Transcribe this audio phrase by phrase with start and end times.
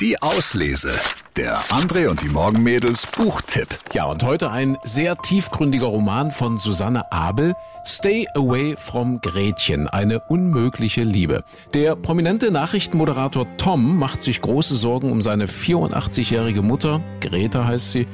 [0.00, 0.92] Die Auslese.
[1.36, 3.68] Der André und die Morgenmädels Buchtipp.
[3.92, 7.52] Ja, und heute ein sehr tiefgründiger Roman von Susanne Abel.
[7.84, 11.44] Stay Away from Gretchen, eine unmögliche Liebe.
[11.74, 18.08] Der prominente Nachrichtenmoderator Tom macht sich große Sorgen um seine 84-jährige Mutter, Greta heißt sie,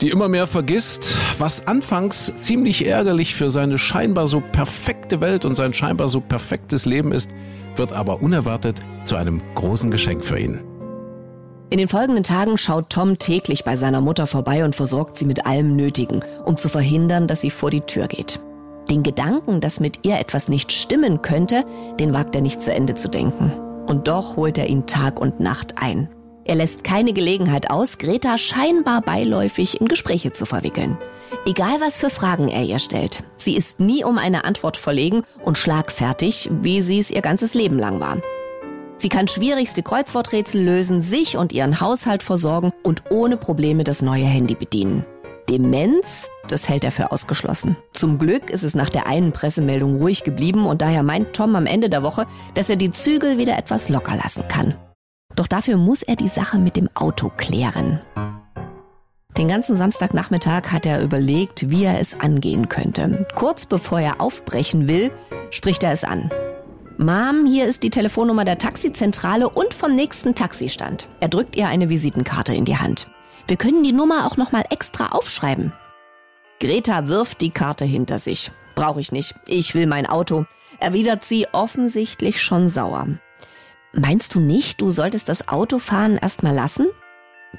[0.00, 5.54] die immer mehr vergisst, was anfangs ziemlich ärgerlich für seine scheinbar so perfekte Welt und
[5.54, 7.30] sein scheinbar so perfektes Leben ist,
[7.76, 10.67] wird aber unerwartet zu einem großen Geschenk für ihn.
[11.70, 15.44] In den folgenden Tagen schaut Tom täglich bei seiner Mutter vorbei und versorgt sie mit
[15.44, 18.40] allem Nötigen, um zu verhindern, dass sie vor die Tür geht.
[18.90, 21.64] Den Gedanken, dass mit ihr etwas nicht stimmen könnte,
[22.00, 23.52] den wagt er nicht zu Ende zu denken.
[23.86, 26.08] Und doch holt er ihn Tag und Nacht ein.
[26.44, 30.96] Er lässt keine Gelegenheit aus, Greta scheinbar beiläufig in Gespräche zu verwickeln.
[31.44, 35.58] Egal was für Fragen er ihr stellt, sie ist nie um eine Antwort verlegen und
[35.58, 38.16] schlagfertig, wie sie es ihr ganzes Leben lang war.
[38.98, 44.24] Sie kann schwierigste Kreuzworträtsel lösen, sich und ihren Haushalt versorgen und ohne Probleme das neue
[44.24, 45.04] Handy bedienen.
[45.48, 47.76] Demenz, das hält er für ausgeschlossen.
[47.92, 51.66] Zum Glück ist es nach der einen Pressemeldung ruhig geblieben und daher meint Tom am
[51.66, 54.74] Ende der Woche, dass er die Zügel wieder etwas locker lassen kann.
[55.36, 58.00] Doch dafür muss er die Sache mit dem Auto klären.
[59.38, 63.26] Den ganzen Samstagnachmittag hat er überlegt, wie er es angehen könnte.
[63.36, 65.12] Kurz bevor er aufbrechen will,
[65.50, 66.28] spricht er es an.
[67.00, 71.06] Mom, hier ist die Telefonnummer der Taxizentrale und vom nächsten Taxistand.
[71.20, 73.08] Er drückt ihr eine Visitenkarte in die Hand.
[73.46, 75.72] Wir können die Nummer auch noch mal extra aufschreiben.
[76.58, 78.50] Greta wirft die Karte hinter sich.
[78.74, 79.36] Brauche ich nicht.
[79.46, 80.46] Ich will mein Auto.
[80.80, 83.06] Erwidert sie offensichtlich schon sauer.
[83.92, 86.88] Meinst du nicht, du solltest das Autofahren erstmal lassen?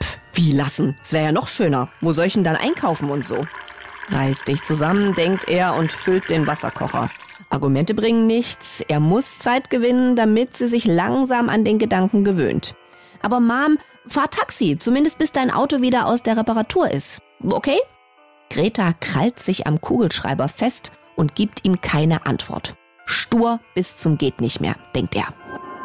[0.03, 0.97] Pff, wie lassen?
[1.01, 1.87] Es wäre ja noch schöner.
[2.01, 3.47] Wo soll ich denn dann einkaufen und so?
[4.09, 7.09] Reiß dich zusammen, denkt er und füllt den Wasserkocher.
[7.49, 8.81] Argumente bringen nichts.
[8.81, 12.75] Er muss Zeit gewinnen, damit sie sich langsam an den Gedanken gewöhnt.
[13.21, 17.21] Aber Mom, fahr Taxi, zumindest bis dein Auto wieder aus der Reparatur ist.
[17.43, 17.77] Okay?
[18.49, 22.75] Greta krallt sich am Kugelschreiber fest und gibt ihm keine Antwort.
[23.05, 25.27] Stur bis zum geht nicht mehr, denkt er.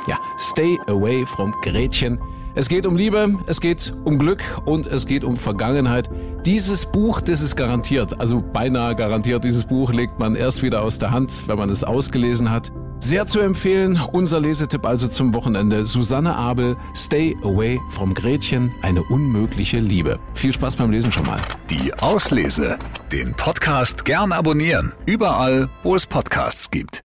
[0.07, 2.19] Ja, stay away from Gretchen.
[2.57, 6.09] Es geht um Liebe, es geht um Glück und es geht um Vergangenheit.
[6.47, 11.01] Dieses Buch, das ist garantiert, also beinahe garantiert, dieses Buch legt man erst wieder aus
[11.01, 12.71] der Hand, wenn man es ausgelesen hat.
[13.01, 15.85] Sehr zu empfehlen, unser Lesetipp also zum Wochenende.
[15.85, 20.21] Susanne Abel, Stay Away from Gretchen, eine unmögliche Liebe.
[20.35, 21.41] Viel Spaß beim Lesen schon mal.
[21.69, 22.79] Die Auslese.
[23.11, 24.93] Den Podcast gern abonnieren.
[25.07, 27.01] Überall, wo es Podcasts gibt.